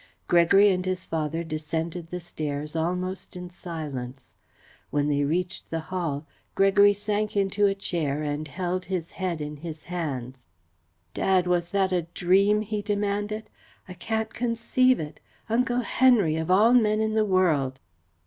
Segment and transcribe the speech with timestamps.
[0.27, 4.35] Gregory and his father descended the stairs almost in silence.
[4.89, 9.57] When they reached the hall, Gregory sank into a chair and held his head in
[9.57, 10.47] his hands.
[11.13, 13.47] "Dad, was that a dream?" he demanded.
[13.87, 15.19] "I can't conceive it.
[15.47, 17.79] Uncle Henry, of all men in the world!"